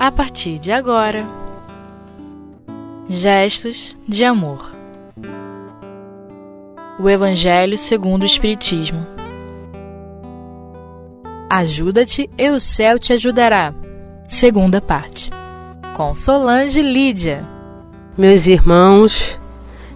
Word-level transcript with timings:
a 0.00 0.10
partir 0.10 0.58
de 0.58 0.72
agora. 0.72 1.26
Gestos 3.06 3.94
de 4.08 4.24
amor. 4.24 4.72
O 6.98 7.06
Evangelho 7.06 7.76
segundo 7.76 8.22
o 8.22 8.24
Espiritismo. 8.24 9.06
Ajuda-te 11.50 12.30
e 12.38 12.48
o 12.48 12.58
céu 12.58 12.98
te 12.98 13.12
ajudará. 13.12 13.74
Segunda 14.26 14.80
parte. 14.80 15.30
Com 15.94 16.14
Solange 16.14 16.80
Lídia. 16.80 17.46
Meus 18.16 18.46
irmãos, 18.46 19.38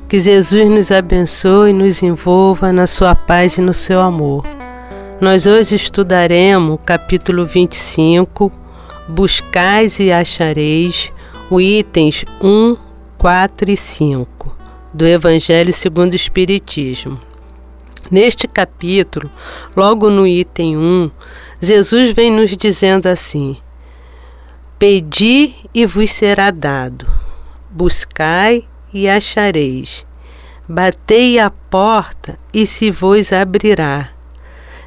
que 0.07 0.21
Jesus 0.21 0.69
nos 0.69 0.93
abençoe 0.93 1.71
e 1.71 1.73
nos 1.73 2.03
envolva 2.03 2.71
na 2.75 2.87
sua 2.87 3.15
paz 3.15 3.57
e 3.57 3.63
no 3.63 3.73
seu 3.73 4.03
amor. 4.03 4.45
Nós 5.19 5.47
hoje 5.47 5.77
estudaremos 5.77 6.75
o 6.75 6.79
capítulo 6.79 7.47
25, 7.47 8.53
Buscais 9.07 10.01
e 10.01 10.11
achareis, 10.11 11.13
os 11.51 11.63
itens 11.63 12.25
1, 12.41 12.75
4 13.19 13.71
e 13.71 13.77
5 13.77 14.57
do 14.95 15.07
Evangelho 15.07 15.75
segundo 15.75 16.15
o 16.15 16.17
Espiritismo. 16.17 17.21
Neste 18.11 18.49
capítulo, 18.49 19.31
logo 19.77 20.09
no 20.09 20.27
item 20.27 20.79
1, 20.79 21.11
Jesus 21.61 22.13
vem 22.13 22.31
nos 22.31 22.57
dizendo 22.57 23.07
assim: 23.07 23.59
Pedi 24.79 25.55
e 25.75 25.85
vos 25.85 26.11
será 26.11 26.51
dado, 26.51 27.07
buscai 27.69 28.65
e 28.91 29.07
achareis, 29.07 30.07
batei 30.67 31.39
a 31.39 31.51
porta 31.51 32.39
e 32.55 32.67
se 32.67 32.91
vos 32.91 33.35
abrirá. 33.35 34.09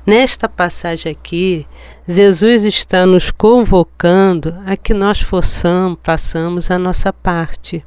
Nesta 0.07 0.47
passagem 0.47 1.11
aqui, 1.11 1.67
Jesus 2.09 2.63
está 2.63 3.05
nos 3.05 3.31
convocando 3.31 4.55
a 4.65 4.77
que 4.77 4.93
nós 4.93 5.19
façamos, 5.19 5.99
façamos 6.01 6.71
a 6.71 6.79
nossa 6.79 7.11
parte. 7.11 7.83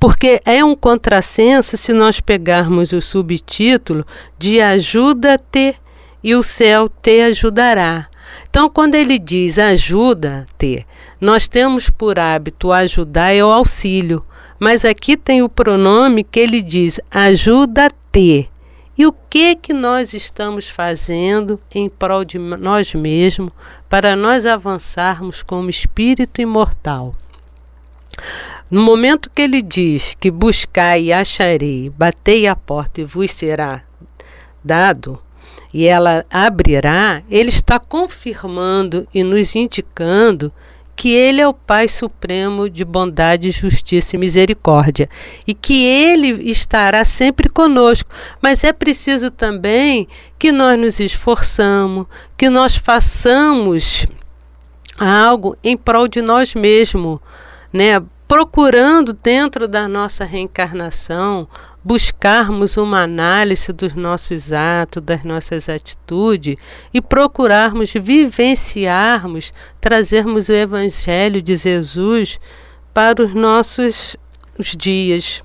Porque 0.00 0.42
é 0.44 0.64
um 0.64 0.74
contrassenso 0.74 1.76
se 1.76 1.92
nós 1.92 2.18
pegarmos 2.18 2.90
o 2.90 3.00
subtítulo 3.00 4.04
de 4.36 4.60
ajuda-te 4.60 5.76
e 6.20 6.34
o 6.34 6.42
céu 6.42 6.88
te 6.88 7.20
ajudará. 7.20 8.08
Então, 8.50 8.68
quando 8.68 8.96
ele 8.96 9.20
diz 9.20 9.56
ajuda-te, 9.56 10.84
nós 11.20 11.46
temos 11.46 11.88
por 11.88 12.18
hábito 12.18 12.72
ajudar 12.72 13.32
é 13.32 13.44
o 13.44 13.52
auxílio, 13.52 14.24
mas 14.58 14.84
aqui 14.84 15.16
tem 15.16 15.44
o 15.44 15.48
pronome 15.48 16.24
que 16.24 16.40
ele 16.40 16.60
diz 16.60 16.98
ajuda-te. 17.08 18.51
E 18.96 19.06
o 19.06 19.12
que 19.12 19.56
que 19.56 19.72
nós 19.72 20.12
estamos 20.12 20.68
fazendo 20.68 21.58
em 21.74 21.88
prol 21.88 22.24
de 22.24 22.38
nós 22.38 22.94
mesmos 22.94 23.50
para 23.88 24.14
nós 24.14 24.44
avançarmos 24.44 25.42
como 25.42 25.70
espírito 25.70 26.40
imortal? 26.42 27.14
No 28.70 28.82
momento 28.82 29.30
que 29.30 29.42
ele 29.42 29.62
diz 29.62 30.14
que 30.20 30.30
buscai 30.30 31.04
e 31.04 31.12
acharei, 31.12 31.90
batei 31.90 32.46
a 32.46 32.54
porta 32.54 33.00
e 33.00 33.04
vos 33.04 33.30
será 33.30 33.82
dado, 34.62 35.18
e 35.72 35.86
ela 35.86 36.24
abrirá, 36.30 37.22
ele 37.30 37.48
está 37.48 37.78
confirmando 37.78 39.08
e 39.12 39.22
nos 39.22 39.56
indicando 39.56 40.52
que 40.94 41.10
Ele 41.10 41.40
é 41.40 41.48
o 41.48 41.54
Pai 41.54 41.88
Supremo 41.88 42.68
de 42.68 42.84
bondade, 42.84 43.50
justiça 43.50 44.16
e 44.16 44.18
misericórdia 44.18 45.08
e 45.46 45.54
que 45.54 45.84
Ele 45.84 46.50
estará 46.50 47.04
sempre 47.04 47.48
conosco. 47.48 48.10
Mas 48.40 48.62
é 48.64 48.72
preciso 48.72 49.30
também 49.30 50.06
que 50.38 50.52
nós 50.52 50.78
nos 50.78 51.00
esforçamos, 51.00 52.06
que 52.36 52.48
nós 52.48 52.76
façamos 52.76 54.06
algo 54.98 55.56
em 55.64 55.76
prol 55.76 56.06
de 56.06 56.20
nós 56.20 56.54
mesmos, 56.54 57.18
né? 57.72 58.02
Procurando 58.26 59.12
dentro 59.12 59.68
da 59.68 59.86
nossa 59.86 60.24
reencarnação 60.24 61.48
buscarmos 61.84 62.76
uma 62.76 63.02
análise 63.02 63.72
dos 63.72 63.94
nossos 63.94 64.52
atos, 64.52 65.02
das 65.02 65.24
nossas 65.24 65.68
atitudes 65.68 66.56
e 66.94 67.00
procurarmos 67.00 67.92
vivenciarmos, 67.92 69.52
trazermos 69.80 70.48
o 70.48 70.52
Evangelho 70.52 71.42
de 71.42 71.56
Jesus 71.56 72.38
para 72.94 73.22
os 73.22 73.34
nossos 73.34 74.16
os 74.58 74.76
dias. 74.76 75.42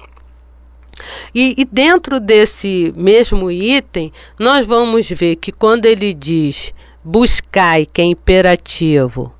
E, 1.33 1.55
e, 1.57 1.65
dentro 1.65 2.19
desse 2.19 2.93
mesmo 2.95 3.51
item, 3.51 4.11
nós 4.39 4.65
vamos 4.65 5.09
ver 5.09 5.35
que 5.35 5.51
quando 5.51 5.85
ele 5.85 6.13
diz 6.13 6.73
buscai, 7.03 7.85
que 7.85 8.01
é 8.01 8.05
imperativo, 8.05 9.33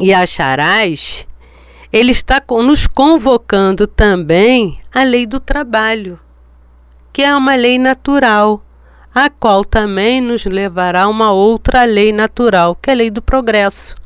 e 0.00 0.12
acharás, 0.12 1.26
ele 1.92 2.12
está 2.12 2.40
nos 2.48 2.86
convocando 2.86 3.84
também 3.86 4.80
a 4.94 5.02
lei 5.02 5.26
do 5.26 5.40
trabalho, 5.40 6.20
que 7.12 7.22
é 7.22 7.34
uma 7.34 7.56
lei 7.56 7.78
natural, 7.78 8.64
a 9.12 9.28
qual 9.28 9.64
também 9.64 10.20
nos 10.20 10.44
levará 10.44 11.02
a 11.02 11.08
uma 11.08 11.32
outra 11.32 11.84
lei 11.84 12.12
natural, 12.12 12.76
que 12.76 12.90
é 12.90 12.92
a 12.92 12.96
lei 12.96 13.10
do 13.10 13.20
progresso. 13.20 13.96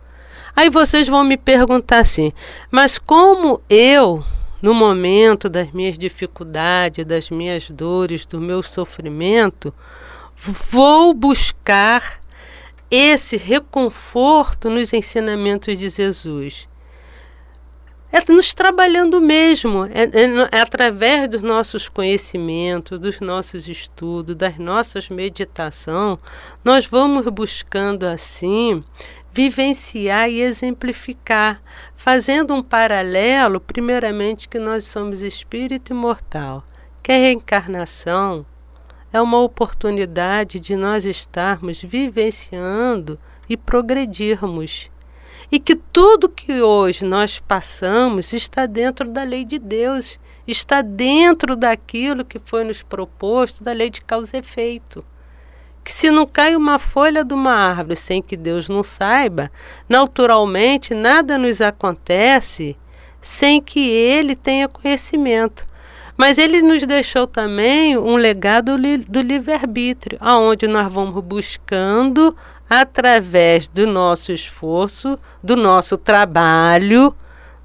Aí 0.56 0.70
vocês 0.70 1.06
vão 1.06 1.24
me 1.24 1.36
perguntar 1.36 1.98
assim: 1.98 2.32
mas 2.70 2.96
como 2.96 3.60
eu, 3.68 4.24
no 4.62 4.72
momento 4.72 5.50
das 5.50 5.70
minhas 5.72 5.98
dificuldades, 5.98 7.04
das 7.04 7.28
minhas 7.28 7.68
dores, 7.68 8.24
do 8.24 8.40
meu 8.40 8.62
sofrimento, 8.62 9.74
vou 10.70 11.12
buscar 11.12 12.18
esse 12.90 13.36
reconforto 13.36 14.70
nos 14.70 14.94
ensinamentos 14.94 15.76
de 15.76 15.90
Jesus? 15.90 16.66
É 18.16 18.32
nos 18.32 18.54
trabalhando 18.54 19.20
mesmo, 19.20 19.86
é, 19.86 20.04
é, 20.04 20.56
é, 20.56 20.60
através 20.60 21.28
dos 21.28 21.42
nossos 21.42 21.88
conhecimentos, 21.88 22.96
dos 22.96 23.18
nossos 23.18 23.66
estudos, 23.66 24.36
das 24.36 24.56
nossas 24.56 25.08
meditações, 25.08 26.18
nós 26.62 26.86
vamos 26.86 27.26
buscando 27.26 28.04
assim 28.04 28.84
vivenciar 29.32 30.30
e 30.30 30.42
exemplificar, 30.42 31.60
fazendo 31.96 32.54
um 32.54 32.62
paralelo, 32.62 33.58
primeiramente, 33.58 34.48
que 34.48 34.60
nós 34.60 34.84
somos 34.84 35.20
espírito 35.20 35.92
imortal, 35.92 36.64
que 37.02 37.10
a 37.10 37.16
reencarnação 37.16 38.46
é 39.12 39.20
uma 39.20 39.40
oportunidade 39.40 40.60
de 40.60 40.76
nós 40.76 41.04
estarmos 41.04 41.82
vivenciando 41.82 43.18
e 43.48 43.56
progredirmos 43.56 44.88
e 45.54 45.60
que 45.60 45.76
tudo 45.76 46.28
que 46.28 46.60
hoje 46.60 47.04
nós 47.04 47.38
passamos 47.38 48.32
está 48.32 48.66
dentro 48.66 49.08
da 49.08 49.22
lei 49.22 49.44
de 49.44 49.56
Deus, 49.56 50.18
está 50.48 50.82
dentro 50.82 51.54
daquilo 51.54 52.24
que 52.24 52.40
foi 52.44 52.64
nos 52.64 52.82
proposto 52.82 53.62
da 53.62 53.70
lei 53.70 53.88
de 53.88 54.00
causa 54.00 54.36
e 54.36 54.40
efeito. 54.40 55.04
Que 55.84 55.92
se 55.92 56.10
não 56.10 56.26
cai 56.26 56.56
uma 56.56 56.76
folha 56.80 57.22
de 57.22 57.32
uma 57.32 57.52
árvore 57.52 57.94
sem 57.94 58.20
que 58.20 58.36
Deus 58.36 58.68
não 58.68 58.82
saiba, 58.82 59.48
naturalmente 59.88 60.92
nada 60.92 61.38
nos 61.38 61.60
acontece 61.60 62.76
sem 63.20 63.62
que 63.62 63.88
Ele 63.88 64.34
tenha 64.34 64.66
conhecimento. 64.66 65.64
Mas 66.16 66.38
ele 66.38 66.62
nos 66.62 66.86
deixou 66.86 67.26
também 67.26 67.98
um 67.98 68.16
legado 68.16 68.76
do 69.08 69.20
livre-arbítrio, 69.20 70.16
aonde 70.20 70.66
nós 70.68 70.92
vamos 70.92 71.22
buscando 71.24 72.36
através 72.80 73.68
do 73.68 73.86
nosso 73.86 74.32
esforço, 74.32 75.18
do 75.42 75.56
nosso 75.56 75.96
trabalho, 75.96 77.14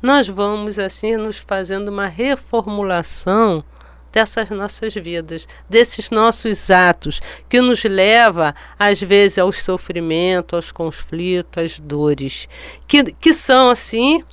nós 0.02 0.28
vamos 0.28 0.80
assim 0.80 1.16
nos 1.18 1.38
fazendo 1.38 1.90
uma 1.90 2.08
reformulação 2.08 3.64
dessas 4.12 4.50
nossas 4.50 4.94
vidas, 4.94 5.47
desses 5.70 6.09
nossos 6.09 6.70
atos 6.70 7.22
que 7.47 7.61
nos 7.61 7.84
leva 7.84 8.56
às 8.78 9.00
vezes 9.00 9.38
ao 9.38 9.52
sofrimento, 9.52 10.56
aos 10.56 10.72
conflitos, 10.72 11.64
às 11.64 11.79
dores, 11.79 12.47
que, 12.88 13.03
que 13.14 13.34
são 13.34 13.70
assim 13.70 14.23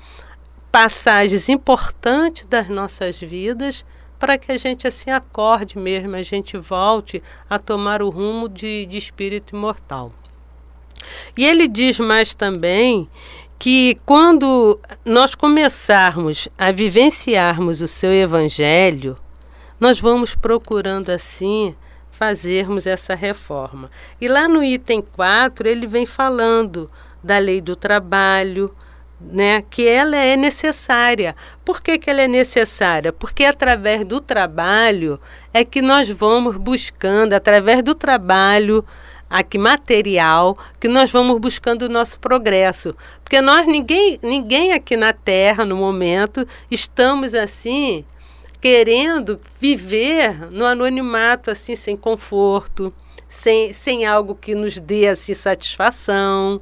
passagens 0.72 1.48
importantes 1.48 2.46
das 2.46 2.68
nossas 2.68 3.20
vidas 3.20 3.84
para 4.18 4.38
que 4.38 4.50
a 4.52 4.56
gente 4.56 4.86
assim 4.86 5.10
acorde 5.10 5.78
mesmo, 5.78 6.16
a 6.16 6.22
gente 6.22 6.56
volte 6.56 7.22
a 7.48 7.58
tomar 7.58 8.02
o 8.02 8.08
rumo 8.08 8.48
de, 8.48 8.86
de 8.86 8.96
espírito 8.96 9.54
imortal. 9.54 10.12
E 11.36 11.44
ele 11.44 11.68
diz 11.68 11.98
mais 11.98 12.34
também 12.34 13.08
que 13.58 13.98
quando 14.04 14.78
nós 15.04 15.34
começarmos 15.34 16.48
a 16.58 16.72
vivenciarmos 16.72 17.80
o 17.80 17.88
seu 17.88 18.12
evangelho, 18.12 19.16
nós 19.78 20.00
vamos 20.00 20.34
procurando 20.34 21.10
assim 21.10 21.74
fazermos 22.10 22.86
essa 22.86 23.14
reforma. 23.14 23.90
E 24.20 24.26
lá 24.26 24.48
no 24.48 24.64
item 24.64 25.02
4, 25.02 25.68
ele 25.68 25.86
vem 25.86 26.06
falando 26.06 26.90
da 27.22 27.38
lei 27.38 27.60
do 27.60 27.76
trabalho, 27.76 28.74
né, 29.20 29.62
que 29.68 29.86
ela 29.86 30.16
é 30.16 30.36
necessária. 30.36 31.34
Por 31.64 31.82
que, 31.82 31.98
que 31.98 32.08
ela 32.08 32.22
é 32.22 32.28
necessária? 32.28 33.12
Porque 33.12 33.44
através 33.44 34.04
do 34.04 34.20
trabalho 34.20 35.20
é 35.52 35.64
que 35.64 35.82
nós 35.82 36.08
vamos 36.08 36.56
buscando, 36.56 37.32
através 37.32 37.82
do 37.82 37.94
trabalho, 37.94 38.84
aqui 39.28 39.58
material 39.58 40.56
que 40.80 40.88
nós 40.88 41.10
vamos 41.10 41.38
buscando 41.40 41.82
o 41.82 41.88
nosso 41.88 42.18
progresso. 42.18 42.96
Porque 43.22 43.40
nós, 43.40 43.66
ninguém, 43.66 44.18
ninguém 44.22 44.72
aqui 44.72 44.96
na 44.96 45.12
Terra, 45.12 45.64
no 45.64 45.76
momento, 45.76 46.46
estamos 46.70 47.34
assim 47.34 48.04
querendo 48.60 49.40
viver 49.60 50.50
no 50.50 50.64
anonimato, 50.64 51.50
assim, 51.50 51.76
sem 51.76 51.96
conforto, 51.96 52.92
sem, 53.28 53.72
sem 53.72 54.06
algo 54.06 54.34
que 54.34 54.54
nos 54.54 54.78
dê 54.78 55.08
assim, 55.08 55.34
satisfação. 55.34 56.60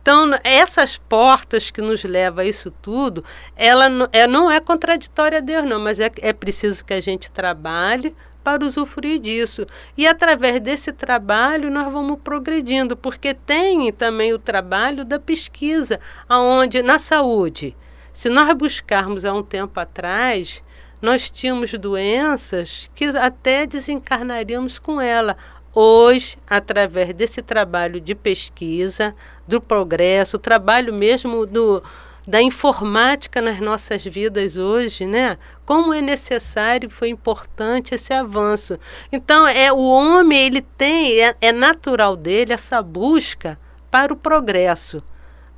Então, 0.00 0.30
essas 0.42 0.98
portas 0.98 1.70
que 1.70 1.80
nos 1.80 2.04
levam 2.04 2.44
a 2.44 2.46
isso 2.46 2.70
tudo, 2.70 3.24
ela 3.56 3.88
não 3.88 4.08
é, 4.12 4.26
não 4.26 4.50
é 4.50 4.60
contraditória 4.60 5.38
a 5.38 5.40
Deus, 5.40 5.64
não, 5.64 5.80
mas 5.80 5.98
é, 5.98 6.10
é 6.20 6.32
preciso 6.32 6.84
que 6.84 6.92
a 6.92 7.00
gente 7.00 7.30
trabalhe 7.30 8.14
para 8.44 8.64
usufruir 8.64 9.18
disso. 9.18 9.66
E 9.96 10.06
através 10.06 10.60
desse 10.60 10.92
trabalho 10.92 11.70
nós 11.70 11.90
vamos 11.90 12.18
progredindo, 12.22 12.94
porque 12.94 13.32
tem 13.32 13.90
também 13.90 14.34
o 14.34 14.38
trabalho 14.38 15.04
da 15.04 15.18
pesquisa, 15.18 15.98
aonde 16.28 16.82
na 16.82 16.98
saúde, 16.98 17.74
se 18.12 18.28
nós 18.28 18.52
buscarmos 18.52 19.24
há 19.24 19.32
um 19.32 19.42
tempo 19.42 19.80
atrás, 19.80 20.62
nós 21.00 21.30
tínhamos 21.30 21.72
doenças 21.72 22.88
que 22.94 23.06
até 23.06 23.66
desencarnaríamos 23.66 24.78
com 24.78 25.00
ela. 25.00 25.36
Hoje, 25.74 26.38
através 26.48 27.12
desse 27.12 27.42
trabalho 27.42 28.00
de 28.00 28.14
pesquisa, 28.14 29.14
do 29.48 29.60
progresso, 29.60 30.36
o 30.36 30.40
trabalho 30.40 30.94
mesmo 30.94 31.44
do, 31.44 31.82
da 32.26 32.40
informática 32.40 33.40
nas 33.42 33.60
nossas 33.60 34.04
vidas 34.04 34.56
hoje, 34.56 35.04
né? 35.04 35.36
Como 35.66 35.92
é 35.92 36.00
necessário, 36.00 36.88
foi 36.88 37.08
importante 37.08 37.94
esse 37.94 38.12
avanço. 38.12 38.78
Então, 39.12 39.46
é 39.46 39.72
o 39.72 39.78
homem 39.78 40.38
ele 40.38 40.62
tem 40.62 41.20
é, 41.20 41.36
é 41.40 41.52
natural 41.52 42.16
dele 42.16 42.52
essa 42.52 42.82
busca 42.82 43.58
para 43.90 44.12
o 44.12 44.16
progresso. 44.16 45.02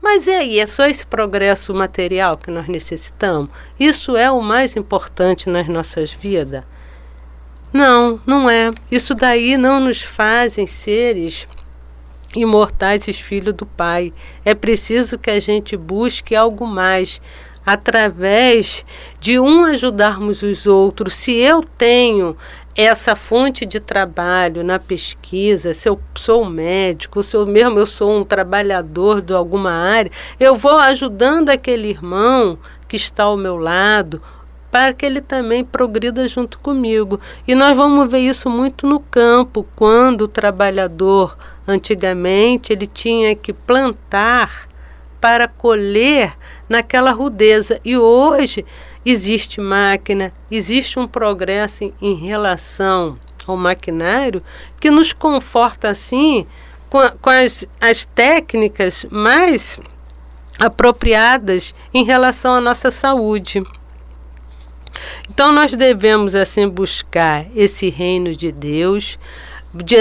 Mas 0.03 0.27
e 0.27 0.31
aí, 0.31 0.61
é 0.61 0.67
só 0.67 0.87
esse 0.87 1.07
progresso 1.07 1.75
material 1.75 2.37
que 2.37 2.51
nós 2.51 2.69
necessitamos? 2.69 3.49
Isso 3.79 4.17
é 4.17 4.31
o 4.31 4.41
mais 4.41 4.77
importante 4.77 5.49
nas 5.49 5.67
nossas 5.69 6.13
vidas? 6.13 6.65
Não, 7.73 8.21
não 8.27 8.49
é. 8.49 8.73
Isso 8.91 9.15
daí 9.15 9.57
não 9.57 9.81
nos 9.81 10.03
fazem 10.03 10.67
seres 10.67 11.49
imortais 12.37 13.05
filhos 13.19 13.55
do 13.55 13.67
Pai. 13.67 14.13
É 14.45 14.55
preciso 14.55 15.19
que 15.19 15.31
a 15.31 15.41
gente 15.41 15.77
busque 15.77 16.37
algo 16.37 16.67
mais 16.67 17.21
através 17.65 18.85
de 19.19 19.41
um 19.41 19.65
ajudarmos 19.65 20.43
os 20.43 20.67
outros. 20.67 21.15
Se 21.15 21.33
eu 21.33 21.63
tenho 21.63 22.37
essa 22.77 23.17
fonte 23.17 23.67
de 23.67 23.81
trabalho 23.81 24.63
na 24.63 24.79
pesquisa, 24.79 25.75
se 25.75 25.89
eu 25.89 25.99
sou 26.15 26.45
médico, 26.45 27.23
se 27.23 27.37
eu 27.37 27.45
mesmo 27.45 27.79
eu 27.79 27.87
sou 27.87 28.21
um 28.21 28.25
trabalhador 28.25 29.21
de 29.21 29.33
alguma 29.33 29.73
área, 29.73 30.13
eu 30.39 30.55
vou 30.55 30.79
ajudando 30.79 31.49
aquele 31.49 31.89
irmão 31.89 32.57
que 32.87 32.97
está 32.97 33.25
ao 33.25 33.37
meu 33.37 33.57
lado 33.57 34.23
para 34.71 34.93
que 34.93 35.07
ele 35.07 35.21
também 35.21 35.65
progrida 35.65 36.29
junto 36.29 36.59
comigo. 36.59 37.19
E 37.49 37.55
nós 37.55 37.77
vamos 37.77 38.11
ver 38.11 38.19
isso 38.19 38.51
muito 38.51 38.87
no 38.87 39.01
campo, 39.01 39.67
quando 39.75 40.23
o 40.23 40.29
trabalhador 40.29 41.37
antigamente 41.67 42.73
ele 42.73 42.87
tinha 42.87 43.35
que 43.35 43.53
plantar 43.53 44.69
para 45.21 45.49
colher 45.49 46.37
naquela 46.69 47.11
rudeza. 47.13 47.81
E 47.85 47.97
hoje 47.97 48.65
existe 49.05 49.61
máquina, 49.61 50.33
existe 50.51 50.99
um 50.99 51.07
progresso 51.07 51.93
em, 52.01 52.15
relação 52.15 53.19
ao 53.47 53.57
maquinário 53.57 54.43
que 54.81 54.91
nos 54.91 55.13
conforta 55.13 55.89
assim 55.89 56.47
com, 56.91 56.99
a, 56.99 57.11
com 57.11 57.31
as, 57.31 57.65
as 57.81 58.05
técnicas 58.05 59.07
mais 59.11 59.79
apropriadas 60.59 61.75
em 61.93 62.05
relação 62.05 62.55
à 62.55 62.61
nossa 62.61 62.91
saúde. 62.91 63.63
Então 65.29 65.53
nós 65.53 65.73
devemos 65.73 66.35
assim 66.35 66.69
buscar 66.69 67.47
esse 67.55 67.91
reino 67.91 68.35
de 68.35 68.51
Deus, 68.51 69.19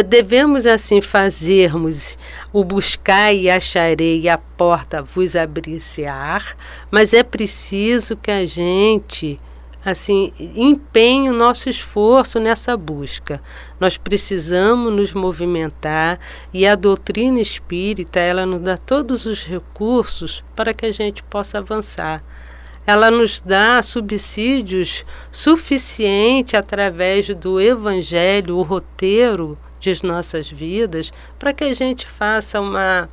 devemos 0.04 0.66
assim 0.66 1.02
fazermos 1.02 2.18
o 2.54 2.64
buscar 2.64 3.34
e 3.34 3.50
acharei 3.50 4.28
a 4.30 4.38
porta 4.38 5.02
vos 5.02 5.36
abrir-se-ar, 5.36 6.56
mas 6.90 7.14
é 7.14 7.24
preciso 7.24 8.16
que 8.16 8.32
a 8.32 8.46
gente 8.46 9.40
assim 9.84 10.34
empenhe 10.40 11.30
o 11.30 11.34
nosso 11.34 11.70
esforço 11.70 12.40
nessa 12.40 12.76
busca. 12.76 13.42
Nós 13.80 13.98
precisamos 13.98 14.92
nos 14.92 15.14
movimentar 15.14 16.20
e 16.52 16.66
a 16.66 16.76
doutrina 16.76 17.40
espírita, 17.40 18.20
ela 18.20 18.46
nos 18.46 18.62
dá 18.62 18.78
todos 18.78 19.26
os 19.26 19.44
recursos 19.44 20.44
para 20.56 20.74
que 20.74 20.86
a 20.86 20.92
gente 20.92 21.22
possa 21.24 21.60
avançar 21.60 22.24
ela 22.88 23.10
nos 23.10 23.40
dá 23.40 23.82
subsídios 23.82 25.04
suficientes 25.32 26.54
através 26.54 27.28
do 27.36 27.60
Evangelho, 27.60 28.58
o 28.58 28.62
roteiro 28.62 29.58
de 29.80 30.04
nossas 30.04 30.50
vidas, 30.50 31.12
para 31.38 31.54
que 31.54 31.64
a 31.64 31.74
gente 31.74 32.08
faça 32.08 32.60
uma, 32.60 33.10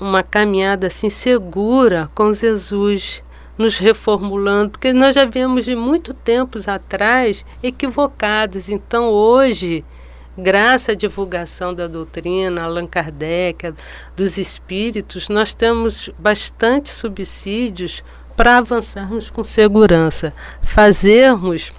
uma 0.00 0.22
caminhada 0.22 0.86
assim 0.86 1.08
segura 1.08 2.10
com 2.14 2.32
Jesus, 2.32 3.22
nos 3.56 3.78
reformulando, 3.78 4.70
porque 4.70 4.92
nós 4.92 5.14
já 5.14 5.24
vemos 5.24 5.64
de 5.64 5.74
muito 5.74 6.14
tempos 6.14 6.68
atrás 6.68 7.44
equivocados. 7.62 8.68
Então 8.68 9.10
hoje, 9.10 9.84
graças 10.36 10.90
à 10.90 10.94
divulgação 10.94 11.74
da 11.74 11.86
doutrina, 11.86 12.62
Allan 12.64 12.86
Kardec, 12.86 13.74
dos 14.16 14.38
espíritos, 14.38 15.28
nós 15.28 15.54
temos 15.54 16.10
bastante 16.18 16.90
subsídios 16.90 18.02
para 18.36 18.58
avançarmos 18.58 19.30
com 19.30 19.44
segurança, 19.44 20.34
fazermos 20.62 21.72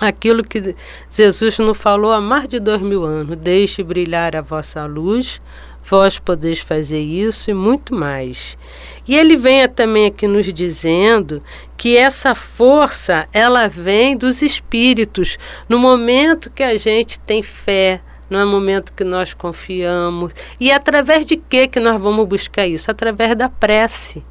aquilo 0.00 0.42
que 0.42 0.74
Jesus 1.10 1.58
nos 1.58 1.78
falou 1.78 2.12
há 2.12 2.20
mais 2.20 2.48
de 2.48 2.58
dois 2.58 2.80
mil 2.80 3.04
anos: 3.04 3.36
deixe 3.36 3.82
brilhar 3.82 4.34
a 4.36 4.40
vossa 4.40 4.84
luz, 4.86 5.40
vós 5.88 6.18
podeis 6.18 6.58
fazer 6.58 7.00
isso 7.00 7.50
e 7.50 7.54
muito 7.54 7.94
mais. 7.94 8.58
E 9.06 9.16
ele 9.16 9.36
vem 9.36 9.68
também 9.68 10.06
aqui 10.06 10.26
nos 10.26 10.52
dizendo 10.52 11.42
que 11.76 11.96
essa 11.96 12.34
força 12.34 13.28
ela 13.32 13.68
vem 13.68 14.16
dos 14.16 14.42
espíritos. 14.42 15.38
No 15.68 15.78
momento 15.78 16.50
que 16.50 16.62
a 16.62 16.76
gente 16.78 17.18
tem 17.20 17.42
fé, 17.42 18.00
no 18.30 18.38
é 18.38 18.44
momento 18.44 18.92
que 18.92 19.04
nós 19.04 19.34
confiamos. 19.34 20.32
E 20.58 20.72
através 20.72 21.26
de 21.26 21.36
que 21.36 21.68
que 21.68 21.78
nós 21.78 22.00
vamos 22.00 22.26
buscar 22.26 22.66
isso? 22.66 22.90
Através 22.90 23.36
da 23.36 23.48
prece 23.48 24.24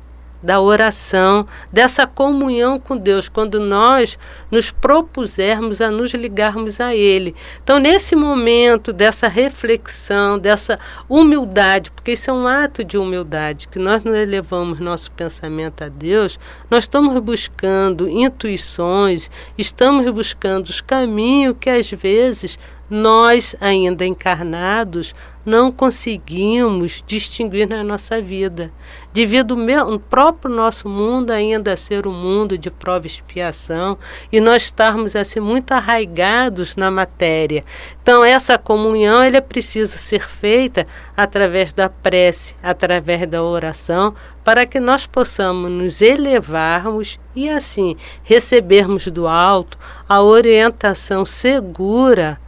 da 0.44 0.60
oração, 0.60 1.48
dessa 1.72 2.06
comunhão 2.06 2.78
com 2.78 2.98
Deus, 2.98 3.30
quando 3.30 3.60
nós 3.60 4.20
nos 4.52 4.70
propusermos 4.70 5.80
a 5.80 5.90
nos 5.90 6.14
ligarmos 6.14 6.82
a 6.82 6.94
Ele. 6.94 7.34
Então, 7.64 7.80
nesse 7.80 8.16
momento 8.16 8.92
dessa 8.92 9.28
reflexão, 9.28 10.38
dessa 10.38 10.78
humildade, 11.08 11.90
porque 11.92 12.12
isso 12.12 12.30
é 12.30 12.34
um 12.34 12.46
ato 12.46 12.84
de 12.84 12.98
humildade, 12.98 13.70
que 13.70 13.80
nós 13.80 14.04
não 14.04 14.14
elevamos 14.14 14.80
nosso 14.80 15.10
pensamento 15.12 15.84
a 15.84 15.88
Deus, 15.88 16.38
nós 16.70 16.84
estamos 16.84 17.18
buscando 17.22 18.10
intuições, 18.10 19.32
estamos 19.58 20.10
buscando 20.12 20.68
os 20.68 20.82
caminhos 20.82 21.56
que 21.60 21.70
às 21.70 21.90
vezes 21.90 22.60
nós, 22.94 23.56
ainda 23.60 24.06
encarnados, 24.06 25.16
não 25.44 25.72
conseguimos 25.72 27.04
distinguir 27.08 27.68
na 27.68 27.84
nossa 27.84 28.22
vida, 28.22 28.72
devido 29.12 29.58
ao 29.76 30.00
próprio 30.00 30.54
nosso 30.54 30.88
mundo 30.88 31.32
ainda 31.32 31.76
ser 31.76 32.06
um 32.06 32.14
mundo 32.14 32.56
de 32.56 32.70
prova 32.70 33.08
e 33.08 33.10
expiação 33.10 33.98
e 34.32 34.40
nós 34.40 34.66
estarmos 34.66 35.16
assim 35.16 35.40
muito 35.40 35.72
arraigados 35.72 36.76
na 36.76 36.92
matéria. 36.92 37.66
Então 38.04 38.24
essa 38.24 38.60
comunhão 38.60 39.24
ela 39.24 39.38
é 39.38 39.42
preciso 39.42 39.98
ser 39.98 40.30
feita 40.30 40.86
através 41.18 41.74
da 41.74 41.90
prece, 41.90 42.56
através 42.62 43.26
da 43.28 43.42
oração, 43.42 44.14
para 44.44 44.68
que 44.68 44.80
nós 44.80 45.08
possamos 45.08 45.72
nos 45.72 46.00
elevarmos 46.00 47.20
e 47.36 47.50
assim 47.50 47.98
recebermos 48.24 49.08
do 49.08 49.28
alto 49.28 49.80
a 50.08 50.22
orientação 50.22 51.26
segura 51.26 52.40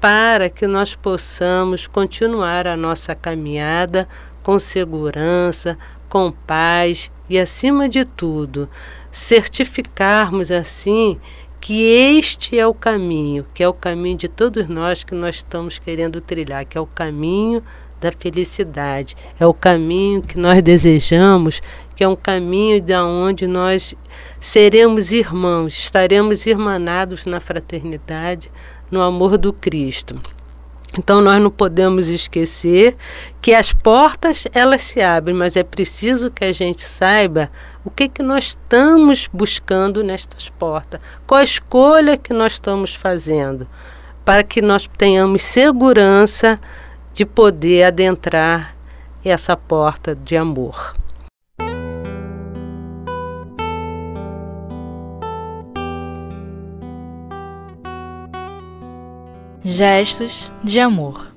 para 0.00 0.48
que 0.48 0.66
nós 0.66 0.94
possamos 0.94 1.86
continuar 1.86 2.66
a 2.66 2.76
nossa 2.76 3.14
caminhada 3.14 4.08
com 4.42 4.58
segurança, 4.58 5.76
com 6.08 6.32
paz 6.32 7.12
e, 7.28 7.38
acima 7.38 7.88
de 7.88 8.04
tudo, 8.04 8.68
certificarmos 9.12 10.50
assim 10.50 11.20
que 11.60 11.82
este 11.82 12.58
é 12.58 12.66
o 12.66 12.72
caminho, 12.72 13.46
que 13.52 13.62
é 13.62 13.68
o 13.68 13.74
caminho 13.74 14.16
de 14.16 14.28
todos 14.28 14.66
nós 14.66 15.04
que 15.04 15.14
nós 15.14 15.36
estamos 15.36 15.78
querendo 15.78 16.20
trilhar, 16.20 16.64
que 16.64 16.78
é 16.78 16.80
o 16.80 16.86
caminho 16.86 17.62
da 18.00 18.10
felicidade, 18.10 19.14
é 19.38 19.46
o 19.46 19.52
caminho 19.52 20.22
que 20.22 20.38
nós 20.38 20.62
desejamos, 20.62 21.60
que 21.94 22.02
é 22.02 22.08
um 22.08 22.16
caminho 22.16 22.80
de 22.80 22.94
onde 22.94 23.46
nós 23.46 23.94
seremos 24.40 25.12
irmãos, 25.12 25.74
estaremos 25.74 26.46
irmanados 26.46 27.26
na 27.26 27.40
fraternidade, 27.40 28.50
no 28.90 29.00
amor 29.00 29.38
do 29.38 29.52
Cristo. 29.52 30.20
Então 30.98 31.20
nós 31.20 31.40
não 31.40 31.50
podemos 31.50 32.08
esquecer 32.08 32.96
que 33.40 33.54
as 33.54 33.72
portas 33.72 34.48
elas 34.52 34.82
se 34.82 35.00
abrem, 35.00 35.36
mas 35.36 35.56
é 35.56 35.62
preciso 35.62 36.32
que 36.32 36.44
a 36.44 36.52
gente 36.52 36.82
saiba 36.82 37.48
o 37.84 37.90
que 37.90 38.08
que 38.08 38.22
nós 38.22 38.46
estamos 38.46 39.28
buscando 39.32 40.02
nestas 40.02 40.48
portas, 40.48 41.00
qual 41.26 41.40
a 41.40 41.44
escolha 41.44 42.16
que 42.16 42.32
nós 42.32 42.54
estamos 42.54 42.94
fazendo, 42.94 43.68
para 44.24 44.42
que 44.42 44.60
nós 44.60 44.90
tenhamos 44.98 45.42
segurança 45.42 46.60
de 47.14 47.24
poder 47.24 47.84
adentrar 47.84 48.74
essa 49.24 49.56
porta 49.56 50.14
de 50.14 50.36
amor. 50.36 50.99
Gestos 59.72 60.50
de 60.64 60.80
amor. 60.80 61.28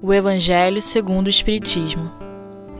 O 0.00 0.10
Evangelho 0.10 0.80
segundo 0.80 1.26
o 1.26 1.28
Espiritismo. 1.28 2.10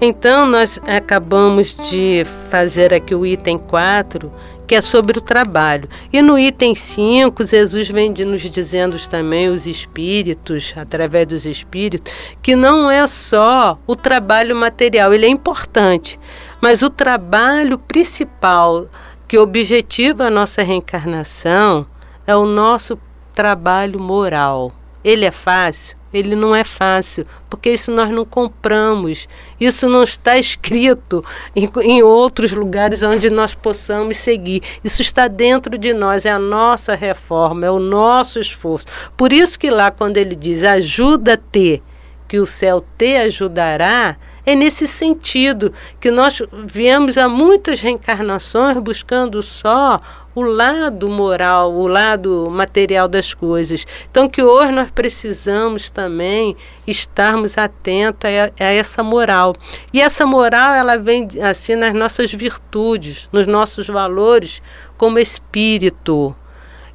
Então, 0.00 0.46
nós 0.46 0.80
acabamos 0.86 1.76
de 1.90 2.24
fazer 2.48 2.94
aqui 2.94 3.14
o 3.14 3.26
item 3.26 3.58
4, 3.58 4.32
que 4.66 4.74
é 4.74 4.80
sobre 4.80 5.18
o 5.18 5.20
trabalho. 5.20 5.90
E 6.10 6.22
no 6.22 6.38
item 6.38 6.74
5, 6.74 7.44
Jesus 7.44 7.90
vem 7.90 8.14
nos 8.14 8.40
dizendo 8.40 8.96
também, 9.10 9.50
os 9.50 9.66
espíritos, 9.66 10.72
através 10.74 11.26
dos 11.26 11.44
espíritos, 11.44 12.10
que 12.40 12.56
não 12.56 12.90
é 12.90 13.06
só 13.06 13.78
o 13.86 13.94
trabalho 13.94 14.56
material, 14.56 15.12
ele 15.12 15.26
é 15.26 15.28
importante, 15.28 16.18
mas 16.62 16.80
o 16.80 16.88
trabalho 16.88 17.78
principal 17.78 18.88
que 19.28 19.36
objetiva 19.36 20.24
a 20.24 20.30
nossa 20.30 20.62
reencarnação 20.62 21.86
é 22.26 22.34
o 22.34 22.46
nosso 22.46 22.98
trabalho 23.36 24.00
moral. 24.00 24.72
Ele 25.04 25.26
é 25.26 25.30
fácil? 25.30 25.96
Ele 26.12 26.34
não 26.34 26.56
é 26.56 26.64
fácil, 26.64 27.26
porque 27.50 27.70
isso 27.70 27.92
nós 27.92 28.08
não 28.08 28.24
compramos. 28.24 29.28
Isso 29.60 29.86
não 29.86 30.02
está 30.02 30.38
escrito 30.38 31.22
em, 31.54 31.70
em, 31.82 32.02
outros 32.02 32.52
lugares 32.52 33.02
onde 33.02 33.28
nós 33.28 33.54
possamos 33.54 34.16
seguir. 34.16 34.62
Isso 34.82 35.02
está 35.02 35.28
dentro 35.28 35.76
de 35.76 35.92
nós, 35.92 36.24
é 36.24 36.30
a 36.30 36.38
nossa 36.38 36.94
reforma, 36.94 37.66
é 37.66 37.70
o 37.70 37.78
nosso 37.78 38.40
esforço. 38.40 38.86
Por 39.16 39.32
isso 39.32 39.58
que 39.58 39.70
lá 39.70 39.90
quando 39.90 40.16
ele 40.16 40.34
diz 40.34 40.64
ajuda-te, 40.64 41.82
que 42.26 42.40
o 42.40 42.46
céu 42.46 42.84
te 42.96 43.16
ajudará, 43.18 44.16
é 44.44 44.54
nesse 44.54 44.88
sentido 44.88 45.72
que 46.00 46.10
nós 46.10 46.40
viemos 46.64 47.18
a 47.18 47.28
muitas 47.28 47.80
reencarnações 47.80 48.78
buscando 48.78 49.42
só 49.42 50.00
o 50.36 50.42
lado 50.42 51.08
moral, 51.08 51.72
o 51.72 51.88
lado 51.88 52.50
material 52.50 53.08
das 53.08 53.32
coisas. 53.32 53.86
Então, 54.10 54.28
que 54.28 54.42
hoje 54.42 54.70
nós 54.70 54.90
precisamos 54.90 55.88
também 55.88 56.54
estarmos 56.86 57.56
atentos 57.56 58.28
a, 58.28 58.62
a, 58.62 58.70
essa 58.70 59.02
moral. 59.02 59.54
E 59.94 59.98
essa 59.98 60.26
moral, 60.26 60.74
ela 60.74 60.98
vem 60.98 61.26
assim 61.42 61.74
nas 61.74 61.94
nossas 61.94 62.30
virtudes, 62.30 63.30
nos 63.32 63.46
nossos 63.46 63.86
valores 63.86 64.60
como 64.98 65.18
espírito. 65.18 66.36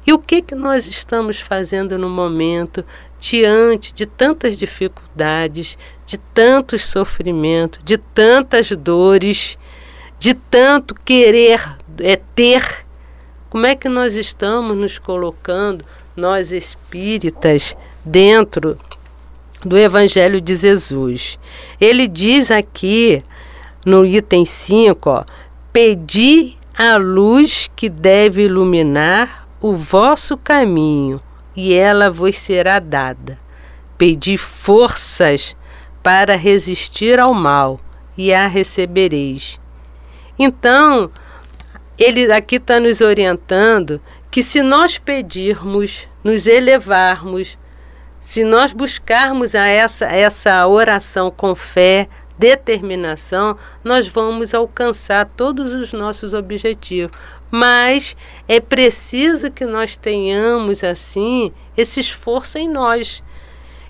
E 0.06 0.12
o 0.12 0.20
que, 0.20 0.40
que 0.40 0.54
nós 0.54 0.86
estamos 0.86 1.40
fazendo 1.40 1.98
no 1.98 2.08
momento 2.08 2.84
diante 3.18 3.92
de 3.92 4.06
tantas 4.06 4.56
dificuldades, 4.56 5.76
de 6.06 6.16
tantos 6.16 6.84
sofrimentos, 6.84 7.80
de 7.82 7.98
tantas 7.98 8.70
dores, 8.70 9.58
de 10.16 10.32
tanto 10.32 10.94
querer 10.94 11.60
é, 11.98 12.14
ter 12.36 12.84
como 13.52 13.66
é 13.66 13.76
que 13.76 13.86
nós 13.86 14.16
estamos 14.16 14.74
nos 14.74 14.98
colocando, 14.98 15.84
nós 16.16 16.50
espíritas, 16.50 17.76
dentro 18.02 18.78
do 19.62 19.76
Evangelho 19.76 20.40
de 20.40 20.56
Jesus? 20.56 21.38
Ele 21.78 22.08
diz 22.08 22.50
aqui 22.50 23.22
no 23.84 24.06
item 24.06 24.46
5, 24.46 25.10
ó, 25.10 25.24
pedi 25.70 26.56
a 26.74 26.96
luz 26.96 27.68
que 27.76 27.90
deve 27.90 28.44
iluminar 28.44 29.46
o 29.60 29.76
vosso 29.76 30.38
caminho, 30.38 31.20
e 31.54 31.74
ela 31.74 32.10
vos 32.10 32.38
será 32.38 32.78
dada. 32.78 33.38
Pedi 33.98 34.38
forças 34.38 35.54
para 36.02 36.36
resistir 36.36 37.20
ao 37.20 37.34
mal, 37.34 37.78
e 38.16 38.32
a 38.32 38.46
recebereis. 38.46 39.60
Então, 40.38 41.10
ele 41.98 42.32
aqui 42.32 42.56
está 42.56 42.80
nos 42.80 43.00
orientando 43.00 44.00
que 44.30 44.42
se 44.42 44.62
nós 44.62 44.98
pedirmos, 44.98 46.08
nos 46.24 46.46
elevarmos, 46.46 47.58
se 48.20 48.44
nós 48.44 48.72
buscarmos 48.72 49.54
a 49.54 49.66
essa, 49.66 50.06
essa 50.06 50.66
oração 50.66 51.30
com 51.30 51.54
fé, 51.54 52.08
determinação, 52.38 53.56
nós 53.84 54.08
vamos 54.08 54.54
alcançar 54.54 55.26
todos 55.36 55.72
os 55.72 55.92
nossos 55.92 56.32
objetivos. 56.32 57.16
Mas 57.50 58.16
é 58.48 58.58
preciso 58.58 59.50
que 59.50 59.66
nós 59.66 59.96
tenhamos 59.96 60.82
assim 60.82 61.52
esse 61.76 62.00
esforço 62.00 62.56
em 62.56 62.68
nós. 62.68 63.22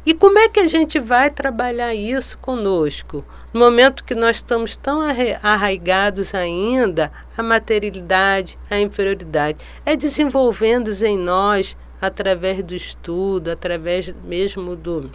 E 0.04 0.12
como 0.12 0.36
é 0.36 0.48
que 0.48 0.58
a 0.58 0.66
gente 0.66 0.98
vai 0.98 1.30
trabalhar 1.30 1.94
isso 1.94 2.36
conosco? 2.38 3.24
No 3.52 3.60
momento 3.60 4.02
que 4.02 4.16
nós 4.16 4.38
estamos 4.38 4.76
tão 4.76 5.00
arraigados 5.40 6.34
ainda 6.34 7.12
à 7.36 7.42
materialidade, 7.42 8.58
à 8.68 8.80
inferioridade, 8.80 9.64
é 9.86 9.94
desenvolvendo 9.94 10.90
em 11.04 11.16
nós, 11.16 11.76
através 12.00 12.64
do 12.64 12.74
estudo, 12.74 13.48
através 13.52 14.12
mesmo 14.24 14.74
do, 14.74 15.08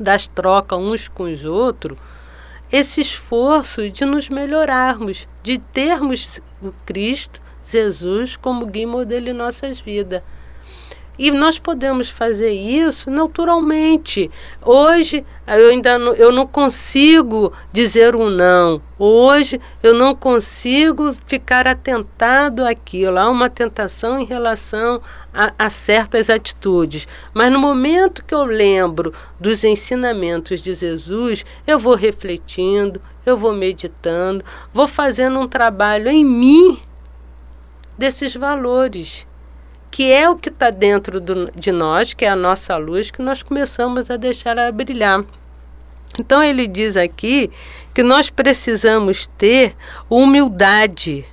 das 0.00 0.26
trocas 0.26 0.78
uns 0.78 1.06
com 1.06 1.24
os 1.24 1.44
outros, 1.44 1.98
esse 2.72 3.02
esforço 3.02 3.90
de 3.90 4.06
nos 4.06 4.30
melhorarmos, 4.30 5.28
de 5.42 5.58
termos 5.58 6.40
o 6.62 6.72
Cristo, 6.86 7.42
Jesus, 7.62 8.36
como 8.36 8.64
guia 8.64 8.84
e 8.84 8.86
modelo 8.86 9.28
em 9.28 9.34
nossas 9.34 9.78
vidas. 9.78 10.22
E 11.18 11.32
nós 11.32 11.58
podemos 11.58 12.08
fazer 12.08 12.52
isso 12.52 13.10
naturalmente. 13.10 14.30
Hoje 14.64 15.26
eu 15.48 15.70
ainda 15.70 15.98
não, 15.98 16.14
eu 16.14 16.30
não 16.30 16.46
consigo 16.46 17.52
dizer 17.72 18.14
um 18.14 18.30
não. 18.30 18.80
Hoje 18.96 19.60
eu 19.82 19.94
não 19.94 20.14
consigo 20.14 21.12
ficar 21.26 21.66
atentado 21.66 22.64
àquilo. 22.64 23.18
Há 23.18 23.28
uma 23.28 23.50
tentação 23.50 24.20
em 24.20 24.24
relação 24.24 25.02
a, 25.34 25.52
a 25.58 25.68
certas 25.68 26.30
atitudes. 26.30 27.08
Mas 27.34 27.52
no 27.52 27.58
momento 27.58 28.24
que 28.24 28.34
eu 28.34 28.44
lembro 28.44 29.12
dos 29.40 29.64
ensinamentos 29.64 30.60
de 30.60 30.72
Jesus, 30.72 31.44
eu 31.66 31.80
vou 31.80 31.96
refletindo, 31.96 33.02
eu 33.26 33.36
vou 33.36 33.52
meditando, 33.52 34.44
vou 34.72 34.86
fazendo 34.86 35.40
um 35.40 35.48
trabalho 35.48 36.08
em 36.08 36.24
mim 36.24 36.80
desses 37.98 38.34
valores 38.36 39.27
que 39.90 40.12
é 40.12 40.28
o 40.28 40.36
que 40.36 40.48
está 40.48 40.70
dentro 40.70 41.20
do, 41.20 41.50
de 41.52 41.72
nós, 41.72 42.14
que 42.14 42.24
é 42.24 42.28
a 42.28 42.36
nossa 42.36 42.76
luz, 42.76 43.10
que 43.10 43.22
nós 43.22 43.42
começamos 43.42 44.10
a 44.10 44.16
deixar 44.16 44.56
ela 44.58 44.70
brilhar. 44.70 45.24
Então 46.18 46.42
ele 46.42 46.66
diz 46.66 46.96
aqui 46.96 47.50
que 47.94 48.02
nós 48.02 48.30
precisamos 48.30 49.26
ter 49.38 49.74
humildade. 50.08 51.24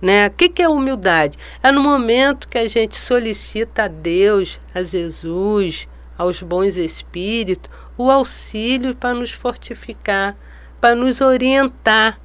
Né? 0.00 0.26
O 0.26 0.30
que, 0.30 0.48
que 0.48 0.62
é 0.62 0.68
humildade? 0.68 1.38
É 1.62 1.72
no 1.72 1.82
momento 1.82 2.48
que 2.48 2.58
a 2.58 2.68
gente 2.68 2.96
solicita 2.96 3.84
a 3.84 3.88
Deus, 3.88 4.60
a 4.74 4.82
Jesus, 4.82 5.88
aos 6.16 6.42
bons 6.42 6.76
espíritos, 6.76 7.70
o 7.96 8.10
auxílio 8.10 8.94
para 8.94 9.14
nos 9.14 9.32
fortificar, 9.32 10.36
para 10.80 10.94
nos 10.94 11.20
orientar 11.20 12.20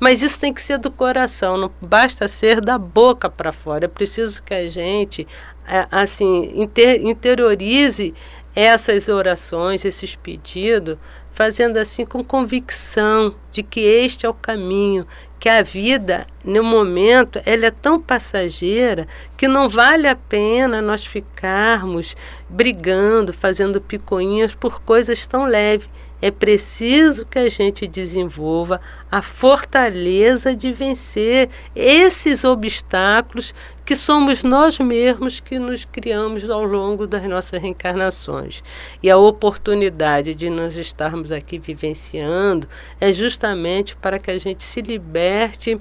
mas 0.00 0.22
isso 0.22 0.40
tem 0.40 0.52
que 0.52 0.62
ser 0.62 0.78
do 0.78 0.90
coração, 0.90 1.58
não 1.58 1.70
basta 1.80 2.26
ser 2.26 2.60
da 2.60 2.78
boca 2.78 3.28
para 3.28 3.52
fora. 3.52 3.84
É 3.84 3.88
preciso 3.88 4.42
que 4.42 4.54
a 4.54 4.66
gente, 4.66 5.28
é, 5.68 5.86
assim, 5.90 6.50
inter, 6.54 7.06
interiorize 7.06 8.14
essas 8.56 9.08
orações, 9.08 9.84
esses 9.84 10.16
pedidos, 10.16 10.96
fazendo 11.32 11.76
assim 11.76 12.04
com 12.04 12.24
convicção 12.24 13.34
de 13.52 13.62
que 13.62 13.80
este 13.80 14.26
é 14.26 14.28
o 14.28 14.34
caminho, 14.34 15.06
que 15.38 15.48
a 15.48 15.62
vida, 15.62 16.26
no 16.44 16.62
momento, 16.62 17.40
ela 17.46 17.66
é 17.66 17.70
tão 17.70 18.00
passageira 18.00 19.06
que 19.36 19.46
não 19.46 19.68
vale 19.68 20.06
a 20.08 20.16
pena 20.16 20.82
nós 20.82 21.04
ficarmos 21.04 22.16
brigando, 22.48 23.32
fazendo 23.32 23.80
picoinhas 23.80 24.54
por 24.54 24.80
coisas 24.82 25.26
tão 25.26 25.46
leves 25.46 25.88
é 26.22 26.30
preciso 26.30 27.24
que 27.24 27.38
a 27.38 27.48
gente 27.48 27.86
desenvolva 27.86 28.80
a 29.10 29.22
fortaleza 29.22 30.54
de 30.54 30.72
vencer 30.72 31.48
esses 31.74 32.44
obstáculos 32.44 33.54
que 33.84 33.96
somos 33.96 34.44
nós 34.44 34.78
mesmos 34.78 35.40
que 35.40 35.58
nos 35.58 35.84
criamos 35.84 36.48
ao 36.48 36.62
longo 36.62 37.06
das 37.06 37.22
nossas 37.24 37.60
reencarnações. 37.60 38.62
E 39.02 39.10
a 39.10 39.16
oportunidade 39.16 40.34
de 40.34 40.48
nós 40.48 40.76
estarmos 40.76 41.32
aqui 41.32 41.58
vivenciando 41.58 42.68
é 43.00 43.12
justamente 43.12 43.96
para 43.96 44.18
que 44.18 44.30
a 44.30 44.38
gente 44.38 44.62
se 44.62 44.80
liberte 44.80 45.78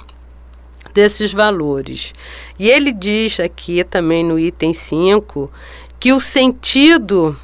desses 0.94 1.32
valores. 1.32 2.14
E 2.58 2.70
ele 2.70 2.92
diz 2.92 3.40
aqui 3.40 3.84
também 3.84 4.24
no 4.24 4.40
item 4.40 4.74
5 4.74 5.52
que 6.00 6.14
o 6.14 6.20
sentido 6.20 7.38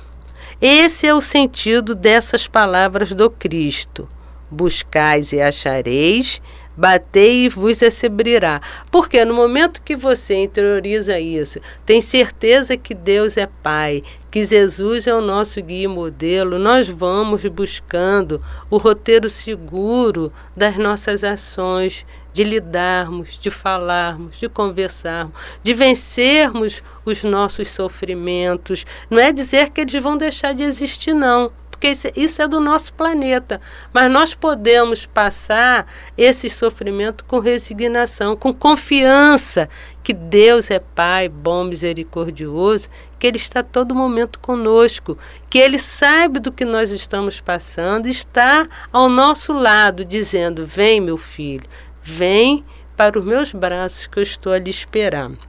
Esse 0.61 1.05
é 1.05 1.13
o 1.13 1.19
sentido 1.19 1.93
dessas 1.93 2.47
palavras 2.47 3.11
do 3.11 3.29
Cristo. 3.29 4.07
Buscais 4.49 5.33
e 5.33 5.41
achareis, 5.41 6.41
batei 6.77 7.45
e 7.45 7.49
vos 7.49 7.79
abrirá. 8.03 8.61
Porque 8.89 9.25
no 9.25 9.33
momento 9.33 9.81
que 9.81 9.97
você 9.97 10.35
interioriza 10.35 11.19
isso, 11.19 11.59
tem 11.85 11.99
certeza 11.99 12.77
que 12.77 12.93
Deus 12.93 13.35
é 13.35 13.47
Pai, 13.61 14.01
que 14.31 14.45
Jesus 14.45 15.07
é 15.07 15.13
o 15.13 15.21
nosso 15.21 15.61
guia 15.61 15.85
e 15.85 15.87
modelo, 15.87 16.57
nós 16.57 16.87
vamos 16.87 17.45
buscando 17.45 18.41
o 18.69 18.77
roteiro 18.77 19.29
seguro 19.29 20.31
das 20.55 20.77
nossas 20.77 21.23
ações, 21.23 22.05
de 22.35 22.43
lidarmos, 22.43 23.39
de 23.39 23.49
falarmos, 23.49 24.37
de 24.37 24.49
conversarmos, 24.49 25.33
de 25.63 25.73
vencermos 25.73 26.83
os 27.05 27.23
nossos 27.23 27.71
sofrimentos. 27.71 28.85
Não 29.09 29.17
é 29.17 29.31
dizer 29.31 29.69
que 29.69 29.79
eles 29.79 30.03
vão 30.03 30.17
deixar 30.17 30.53
de 30.53 30.61
existir, 30.61 31.13
não 31.13 31.49
porque 31.71 31.93
isso 32.15 32.41
é 32.41 32.47
do 32.47 32.59
nosso 32.59 32.93
planeta. 32.93 33.59
Mas 33.93 34.11
nós 34.11 34.33
podemos 34.33 35.05
passar 35.05 35.85
esse 36.17 36.49
sofrimento 36.49 37.25
com 37.25 37.39
resignação, 37.39 38.35
com 38.35 38.53
confiança 38.53 39.69
que 40.01 40.13
Deus 40.13 40.71
é 40.71 40.79
Pai, 40.79 41.27
bom, 41.27 41.63
misericordioso, 41.63 42.87
que 43.19 43.27
Ele 43.27 43.37
está 43.37 43.61
todo 43.61 43.95
momento 43.95 44.39
conosco, 44.39 45.17
que 45.49 45.57
Ele 45.57 45.79
sabe 45.79 46.39
do 46.39 46.51
que 46.51 46.63
nós 46.63 46.91
estamos 46.91 47.41
passando, 47.41 48.07
está 48.07 48.67
ao 48.91 49.09
nosso 49.09 49.51
lado, 49.51 50.05
dizendo: 50.05 50.65
Vem, 50.65 51.01
meu 51.01 51.17
filho, 51.17 51.67
vem 52.05 52.63
para 52.95 53.19
os 53.19 53.25
meus 53.25 53.51
braços 53.51 54.05
que 54.05 54.19
eu 54.19 54.23
estou 54.23 54.53
ali 54.53 54.69
esperando. 54.69 55.39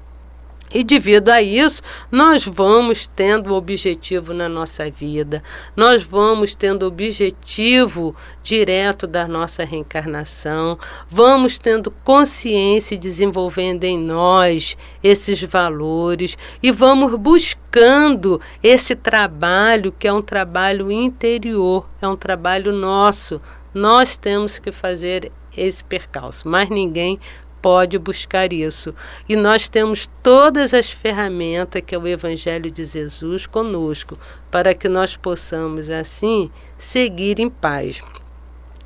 E 0.75 0.83
devido 0.83 1.29
a 1.29 1.41
isso, 1.41 1.81
nós 2.11 2.45
vamos 2.45 3.07
tendo 3.07 3.55
objetivo 3.55 4.35
na 4.35 4.49
nossa 4.49 4.91
vida, 4.91 5.41
nós 5.77 6.03
vamos 6.03 6.57
tendo 6.57 6.85
objetivo 6.85 8.17
direto 8.43 9.07
da 9.07 9.29
nossa 9.29 9.65
reencarnação, 9.65 10.77
vamos 11.09 11.57
tendo 11.57 11.89
consciência 12.03 12.97
e 12.97 12.99
desenvolvendo 12.99 13.85
em 13.85 13.97
nós 13.97 14.77
esses 15.05 15.41
valores 15.41 16.37
e 16.61 16.73
vamos 16.73 17.15
buscando 17.15 18.41
esse 18.61 18.97
trabalho 18.97 19.93
que 19.93 20.09
é 20.09 20.13
um 20.13 20.23
trabalho 20.23 20.91
interior, 20.91 21.89
é 22.03 22.09
um 22.09 22.17
trabalho 22.17 22.73
nosso. 22.73 23.41
Nós 23.73 24.17
temos 24.17 24.59
que 24.59 24.73
fazer 24.73 25.31
esse 25.57 25.83
percalço, 25.83 26.49
mas 26.49 26.69
ninguém 26.69 27.19
pode 27.61 27.99
buscar 27.99 28.53
isso. 28.53 28.95
E 29.29 29.35
nós 29.35 29.69
temos 29.69 30.09
todas 30.23 30.73
as 30.73 30.91
ferramentas 30.91 31.83
que 31.85 31.95
é 31.95 31.99
o 31.99 32.07
Evangelho 32.07 32.71
de 32.71 32.85
Jesus 32.85 33.47
conosco, 33.47 34.19
para 34.51 34.75
que 34.75 34.89
nós 34.89 35.17
possamos, 35.17 35.91
assim, 35.91 36.51
seguir 36.79 37.41
em 37.41 37.51
paz. 37.51 38.03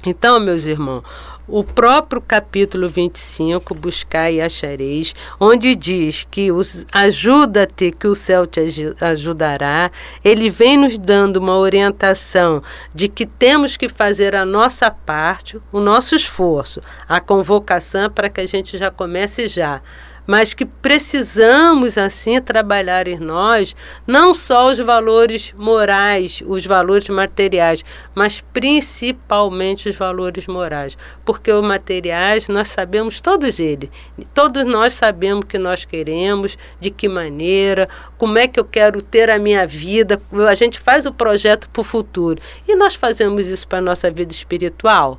Então, 0.06 0.40
meus 0.40 0.64
irmãos, 0.64 1.04
o 1.50 1.64
próprio 1.64 2.20
capítulo 2.20 2.88
25, 2.88 3.74
Buscar 3.74 4.30
e 4.30 4.40
Achareis, 4.40 5.14
onde 5.38 5.74
diz 5.74 6.26
que 6.30 6.48
ajuda-te 6.92 7.90
que 7.90 8.06
o 8.06 8.14
céu 8.14 8.46
te 8.46 8.60
ajudará, 9.00 9.90
ele 10.24 10.48
vem 10.48 10.76
nos 10.76 10.96
dando 10.96 11.38
uma 11.38 11.56
orientação 11.56 12.62
de 12.94 13.08
que 13.08 13.26
temos 13.26 13.76
que 13.76 13.88
fazer 13.88 14.36
a 14.36 14.44
nossa 14.44 14.90
parte, 14.90 15.60
o 15.72 15.80
nosso 15.80 16.14
esforço, 16.14 16.80
a 17.08 17.20
convocação 17.20 18.08
para 18.08 18.28
que 18.28 18.40
a 18.40 18.46
gente 18.46 18.78
já 18.78 18.90
comece 18.90 19.48
já 19.48 19.82
mas 20.26 20.54
que 20.54 20.64
precisamos 20.64 21.98
assim 21.98 22.40
trabalhar 22.40 23.08
em 23.08 23.18
nós 23.18 23.74
não 24.06 24.34
só 24.34 24.70
os 24.70 24.78
valores 24.78 25.54
morais, 25.56 26.42
os 26.46 26.66
valores 26.66 27.08
materiais, 27.08 27.84
mas 28.14 28.40
principalmente 28.52 29.88
os 29.88 29.96
valores 29.96 30.46
morais, 30.46 30.96
porque 31.24 31.52
os 31.52 31.64
materiais 31.64 32.48
nós 32.48 32.68
sabemos 32.68 33.20
todos 33.20 33.58
eles, 33.58 33.90
todos 34.34 34.64
nós 34.64 34.92
sabemos 34.92 35.44
o 35.44 35.46
que 35.46 35.58
nós 35.58 35.84
queremos, 35.84 36.56
de 36.78 36.90
que 36.90 37.08
maneira, 37.08 37.88
como 38.16 38.38
é 38.38 38.46
que 38.46 38.58
eu 38.58 38.64
quero 38.64 39.02
ter 39.02 39.30
a 39.30 39.38
minha 39.38 39.66
vida, 39.66 40.20
a 40.48 40.54
gente 40.54 40.78
faz 40.78 41.06
o 41.06 41.12
projeto 41.12 41.68
para 41.70 41.80
o 41.80 41.84
futuro. 41.84 42.40
E 42.66 42.74
nós 42.74 42.94
fazemos 42.94 43.46
isso 43.48 43.66
para 43.66 43.80
nossa 43.80 44.10
vida 44.10 44.32
espiritual. 44.32 45.18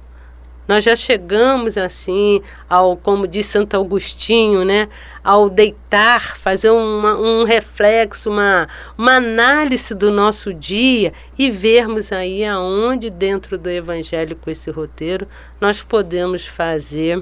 Nós 0.67 0.84
já 0.84 0.95
chegamos 0.95 1.78
assim 1.78 2.41
ao, 2.69 2.95
como 2.95 3.28
diz 3.28 3.45
Santo 3.45 3.76
Agostinho, 3.76 4.63
né, 4.63 4.88
ao 5.24 5.50
deitar, 5.50 6.38
fazer 6.38 6.69
uma, 6.69 7.17
um 7.17 7.43
reflexo, 7.43 8.30
uma, 8.30 8.67
uma 8.97 9.15
análise 9.15 9.93
do 9.93 10.12
nosso 10.12 10.54
dia 10.54 11.13
e 11.38 11.52
vermos 11.52 12.12
aí 12.12 12.45
aonde 12.45 13.10
dentro 13.10 13.58
do 13.58 13.69
Evangelho 13.69 14.36
com 14.36 14.50
esse 14.50 14.71
roteiro 14.71 15.28
nós 15.60 15.82
podemos 15.82 16.45
fazer 16.45 17.21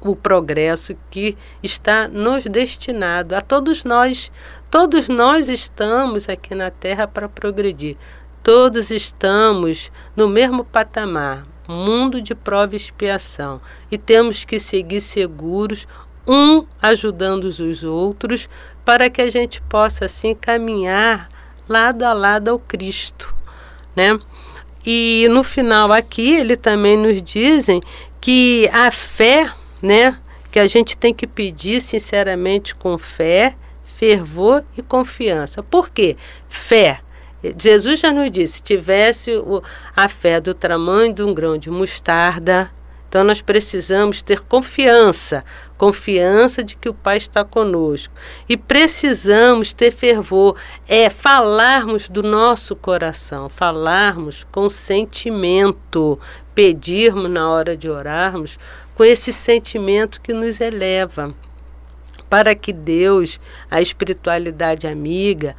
o 0.00 0.16
progresso 0.16 0.96
que 1.10 1.36
está 1.62 2.08
nos 2.08 2.44
destinado 2.44 3.36
a 3.36 3.40
todos 3.40 3.84
nós. 3.84 4.32
Todos 4.70 5.08
nós 5.08 5.48
estamos 5.48 6.28
aqui 6.28 6.54
na 6.54 6.70
Terra 6.70 7.06
para 7.06 7.28
progredir. 7.28 7.96
Todos 8.42 8.90
estamos 8.90 9.92
no 10.16 10.28
mesmo 10.28 10.64
patamar, 10.64 11.46
mundo 11.72 12.20
de 12.20 12.34
prova 12.34 12.74
e 12.74 12.76
expiação, 12.76 13.60
e 13.90 13.98
temos 13.98 14.44
que 14.44 14.60
seguir 14.60 15.00
seguros, 15.00 15.88
um 16.26 16.64
ajudando 16.80 17.44
os 17.44 17.82
outros, 17.82 18.48
para 18.84 19.10
que 19.10 19.20
a 19.20 19.30
gente 19.30 19.60
possa 19.62 20.04
assim 20.04 20.34
caminhar 20.34 21.28
lado 21.68 22.02
a 22.04 22.12
lado 22.12 22.48
ao 22.48 22.58
Cristo, 22.58 23.34
né? 23.96 24.18
E 24.84 25.26
no 25.30 25.42
final 25.42 25.92
aqui 25.92 26.34
ele 26.34 26.56
também 26.56 26.96
nos 26.96 27.22
dizem 27.22 27.80
que 28.20 28.68
a 28.72 28.90
fé, 28.90 29.52
né, 29.80 30.18
que 30.50 30.58
a 30.58 30.66
gente 30.66 30.96
tem 30.96 31.14
que 31.14 31.26
pedir 31.26 31.80
sinceramente 31.80 32.74
com 32.74 32.98
fé, 32.98 33.54
fervor 33.84 34.64
e 34.76 34.82
confiança. 34.82 35.62
Por 35.62 35.90
quê? 35.90 36.16
Fé 36.48 37.00
Jesus 37.58 38.00
já 38.00 38.12
nos 38.12 38.30
disse: 38.30 38.54
se 38.54 38.62
tivesse 38.62 39.30
a 39.96 40.08
fé 40.08 40.40
do 40.40 40.54
tamanho 40.54 41.12
de 41.12 41.22
um 41.22 41.34
grão 41.34 41.58
de 41.58 41.70
mostarda, 41.70 42.70
então 43.12 43.24
nós 43.24 43.42
precisamos 43.42 44.22
ter 44.22 44.40
confiança, 44.40 45.44
confiança 45.76 46.64
de 46.64 46.76
que 46.76 46.88
o 46.88 46.94
Pai 46.94 47.18
está 47.18 47.44
conosco. 47.44 48.14
E 48.48 48.56
precisamos 48.56 49.74
ter 49.74 49.90
fervor, 49.90 50.56
é 50.88 51.10
falarmos 51.10 52.08
do 52.08 52.22
nosso 52.22 52.74
coração, 52.74 53.50
falarmos 53.50 54.46
com 54.50 54.70
sentimento, 54.70 56.18
pedirmos 56.54 57.30
na 57.30 57.50
hora 57.50 57.76
de 57.76 57.90
orarmos 57.90 58.58
com 58.94 59.04
esse 59.04 59.30
sentimento 59.30 60.18
que 60.18 60.32
nos 60.32 60.58
eleva, 60.58 61.34
para 62.30 62.54
que 62.54 62.72
Deus, 62.72 63.38
a 63.70 63.82
espiritualidade 63.82 64.86
amiga, 64.86 65.54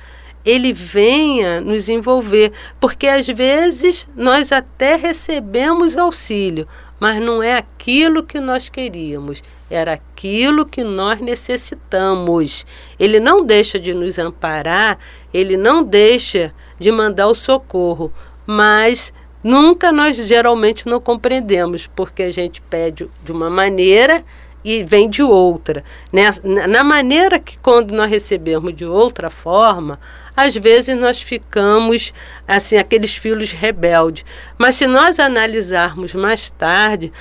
ele 0.46 0.74
venha 0.74 1.62
nos 1.62 1.90
envolver, 1.90 2.52
porque 2.80 3.08
às 3.08 3.28
vezes 3.28 4.08
nós 4.16 4.52
até 4.52 4.96
recebemos 4.96 5.98
auxílio, 5.98 6.68
mas 7.00 7.22
não 7.22 7.42
é 7.42 7.56
aquilo 7.56 8.24
que 8.24 8.40
nós 8.40 8.70
queríamos, 8.70 9.44
era 9.70 9.94
aquilo 9.94 10.66
que 10.66 10.84
nós 10.84 11.20
necessitamos. 11.20 12.66
Ele 13.00 13.20
não 13.20 13.44
deixa 13.44 13.80
de 13.80 13.94
nos 13.94 14.20
amparar, 14.20 14.98
ele 15.34 15.58
não 15.58 15.84
deixa 15.84 16.54
de 16.80 16.92
mandar 16.92 17.28
o 17.28 17.36
socorro, 17.36 18.12
mas 18.46 19.14
nunca 19.44 19.92
nós 19.92 20.16
geralmente 20.16 20.88
não 20.88 21.00
compreendemos, 21.00 21.88
porque 21.88 22.24
a 22.24 22.30
gente 22.30 22.62
pede 22.62 23.10
de 23.24 23.32
uma 23.32 23.50
maneira 23.50 24.24
e 24.64 24.84
vem 24.84 25.10
de 25.10 25.22
outra. 25.22 25.84
Né? 26.12 26.30
Na 26.70 26.84
maneira 26.84 27.40
que 27.40 27.58
quando 27.58 27.92
nós 27.92 28.10
recebemos 28.10 28.74
de 28.74 28.86
outra 28.86 29.30
forma, 29.30 30.00
às 30.36 30.56
vezes 30.56 30.96
nós 30.98 31.22
ficamos 31.22 32.14
assim 32.48 32.78
aqueles 32.78 33.16
filhos 33.16 33.52
rebeldes. 33.52 34.26
Mas 34.58 34.76
se 34.76 34.88
nós 34.88 35.20
analisarmos 35.20 36.14
mais 36.16 36.50
tarde, 36.50 37.12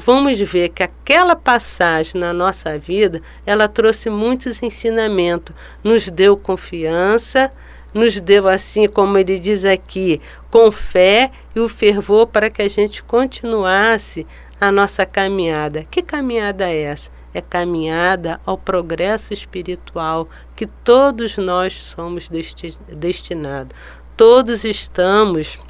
vamos 0.00 0.38
ver 0.40 0.70
que 0.70 0.82
aquela 0.82 1.36
passagem 1.36 2.20
na 2.20 2.32
nossa 2.32 2.78
vida, 2.78 3.22
ela 3.44 3.68
trouxe 3.68 4.10
muitos 4.10 4.62
ensinamentos, 4.62 5.54
nos 5.82 6.08
deu 6.08 6.36
confiança, 6.36 7.52
nos 7.94 8.20
deu 8.20 8.46
assim, 8.46 8.86
como 8.86 9.16
ele 9.16 9.38
diz 9.38 9.64
aqui, 9.64 10.20
com 10.50 10.70
fé 10.70 11.30
e 11.54 11.60
o 11.60 11.68
fervor 11.68 12.26
para 12.26 12.50
que 12.50 12.60
a 12.60 12.68
gente 12.68 13.02
continuasse 13.02 14.26
a 14.60 14.70
nossa 14.70 15.06
caminhada. 15.06 15.84
Que 15.90 16.02
caminhada 16.02 16.68
é 16.68 16.82
essa? 16.82 17.15
É 17.36 17.42
caminhada 17.42 18.40
ao 18.46 18.56
progresso 18.56 19.34
espiritual 19.34 20.26
que 20.56 20.64
todos 20.66 21.36
nós 21.36 21.74
somos 21.74 22.30
desti 22.30 22.78
destinados. 22.88 23.76
Todos 24.16 24.64
estamos 24.64 25.60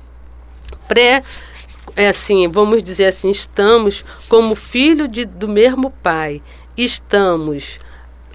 pré 0.87 1.25
é 1.97 2.09
assim, 2.09 2.47
vamos 2.47 2.85
dizer 2.85 3.07
assim, 3.07 3.33
estamos 3.33 4.05
como 4.29 4.55
filho 4.55 5.09
de, 5.09 5.25
do 5.25 5.49
mesmo 5.49 5.91
pai. 5.91 6.41
Estamos 6.77 7.81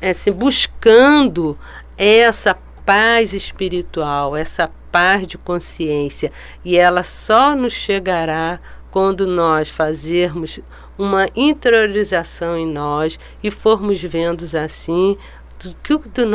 é 0.01 0.09
assim, 0.09 0.33
buscando 0.33 1.57
essa 1.97 2.57
paz 2.85 3.33
espiritual, 3.33 4.35
essa 4.35 4.69
paz 4.91 5.25
de 5.25 5.37
consciência 5.37 6.33
e 6.65 6.75
ela 6.75 7.01
só 7.01 7.55
nos 7.55 7.71
chegará 7.71 8.59
quando 8.91 9.25
nós 9.25 9.69
fazermos 9.69 10.59
uma 11.01 11.27
interiorização 11.35 12.55
em 12.55 12.67
nós 12.67 13.19
e 13.43 13.49
formos 13.49 13.99
vendo 14.03 14.45
assim 14.55 15.17
do 15.59 15.75
que 15.83 15.97
do 16.09 16.25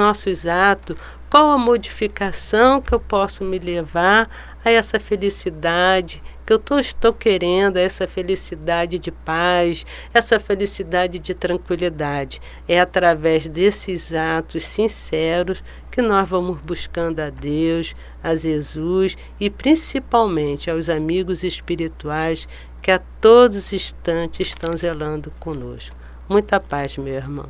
qual 1.31 1.51
a 1.51 1.59
modificação 1.59 2.81
que 2.81 2.93
eu 2.93 3.01
posso 3.01 3.45
me 3.45 3.59
levar 3.59 4.29
a 4.65 4.71
essa 4.71 4.99
felicidade 4.99 6.23
que 6.45 6.53
eu 6.53 6.59
tô, 6.59 6.79
estou 6.79 7.13
querendo, 7.13 7.77
essa 7.77 8.07
felicidade 8.07 9.01
de 9.01 9.11
paz, 9.11 9.85
essa 10.15 10.39
felicidade 10.39 11.19
de 11.19 11.35
tranquilidade. 11.35 12.41
É 12.69 12.81
através 12.81 13.49
desses 13.49 14.15
atos 14.15 14.65
sinceros 14.65 15.63
que 15.91 16.01
nós 16.01 16.29
vamos 16.29 16.59
buscando 16.61 17.19
a 17.21 17.31
Deus, 17.31 17.97
a 18.23 18.35
Jesus 18.37 19.17
e 19.41 19.51
principalmente 19.51 20.71
aos 20.71 20.89
amigos 20.89 21.43
espirituais 21.43 22.47
que 22.87 22.93
a 22.93 23.01
todos 23.21 23.57
os 23.57 23.73
instantes 23.73 24.47
estão 24.47 24.77
zelando 24.77 25.33
conosco. 25.41 25.97
Muita 26.29 26.61
paz, 26.61 26.97
meu 26.97 27.15
irmão. 27.15 27.49